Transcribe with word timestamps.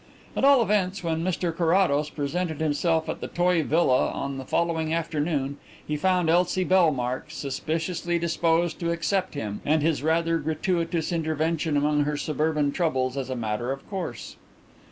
At 0.35 0.43
all 0.43 0.63
events, 0.63 1.03
when 1.03 1.23
Mr 1.23 1.55
Carrados 1.55 2.09
presented 2.09 2.59
himself 2.59 3.07
at 3.07 3.21
the 3.21 3.27
toy 3.27 3.61
villa 3.61 4.09
on 4.09 4.39
the 4.39 4.45
following 4.45 4.91
afternoon 4.91 5.57
he 5.85 5.95
found 5.95 6.27
Elsie 6.27 6.63
Bellmark 6.63 7.25
suspiciously 7.29 8.17
disposed 8.17 8.79
to 8.79 8.89
accept 8.89 9.35
him 9.35 9.61
and 9.63 9.83
his 9.83 10.01
rather 10.01 10.39
gratuitous 10.39 11.11
intervention 11.11 11.77
among 11.77 12.05
her 12.05 12.17
suburban 12.17 12.71
troubles 12.71 13.15
as 13.15 13.29
a 13.29 13.35
matter 13.35 13.71
of 13.71 13.87
course. 13.91 14.37